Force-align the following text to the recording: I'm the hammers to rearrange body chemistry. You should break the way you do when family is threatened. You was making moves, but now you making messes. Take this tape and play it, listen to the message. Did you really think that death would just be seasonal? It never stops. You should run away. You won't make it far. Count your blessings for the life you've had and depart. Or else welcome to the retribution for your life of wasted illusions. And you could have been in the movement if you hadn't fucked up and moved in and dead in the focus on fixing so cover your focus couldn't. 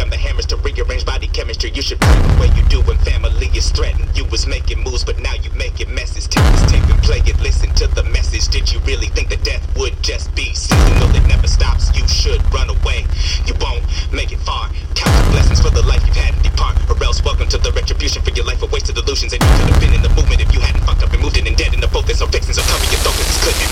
I'm 0.00 0.10
the 0.10 0.16
hammers 0.16 0.46
to 0.46 0.56
rearrange 0.56 1.04
body 1.04 1.28
chemistry. 1.28 1.70
You 1.70 1.82
should 1.82 2.00
break 2.00 2.18
the 2.18 2.36
way 2.40 2.48
you 2.56 2.62
do 2.68 2.80
when 2.82 2.98
family 2.98 3.46
is 3.54 3.70
threatened. 3.70 4.16
You 4.16 4.24
was 4.26 4.46
making 4.46 4.82
moves, 4.82 5.04
but 5.04 5.18
now 5.20 5.34
you 5.34 5.50
making 5.54 5.94
messes. 5.94 6.26
Take 6.26 6.42
this 6.50 6.66
tape 6.72 6.82
and 6.90 7.00
play 7.02 7.22
it, 7.22 7.38
listen 7.40 7.70
to 7.74 7.86
the 7.86 8.02
message. 8.04 8.48
Did 8.48 8.72
you 8.72 8.80
really 8.80 9.06
think 9.06 9.28
that 9.28 9.44
death 9.44 9.62
would 9.76 9.94
just 10.02 10.34
be 10.34 10.52
seasonal? 10.54 11.14
It 11.14 11.26
never 11.28 11.46
stops. 11.46 11.94
You 11.96 12.08
should 12.08 12.42
run 12.52 12.70
away. 12.70 13.06
You 13.46 13.54
won't 13.60 13.84
make 14.12 14.32
it 14.32 14.40
far. 14.40 14.68
Count 14.94 15.14
your 15.14 15.30
blessings 15.30 15.60
for 15.60 15.70
the 15.70 15.82
life 15.86 16.02
you've 16.06 16.16
had 16.16 16.34
and 16.34 16.42
depart. 16.42 16.74
Or 16.90 16.96
else 17.04 17.22
welcome 17.22 17.48
to 17.48 17.58
the 17.58 17.70
retribution 17.72 18.22
for 18.22 18.30
your 18.30 18.46
life 18.46 18.62
of 18.62 18.72
wasted 18.72 18.98
illusions. 18.98 19.32
And 19.32 19.42
you 19.42 19.48
could 19.60 19.68
have 19.70 19.80
been 19.80 19.94
in 19.94 20.02
the 20.02 20.10
movement 20.10 20.40
if 20.40 20.52
you 20.52 20.60
hadn't 20.60 20.82
fucked 20.82 21.02
up 21.04 21.12
and 21.12 21.22
moved 21.22 21.36
in 21.36 21.46
and 21.46 21.56
dead 21.56 21.72
in 21.74 21.80
the 21.80 21.88
focus 21.88 22.20
on 22.20 22.30
fixing 22.32 22.54
so 22.54 22.62
cover 22.62 22.84
your 22.90 23.00
focus 23.04 23.30
couldn't. 23.44 23.70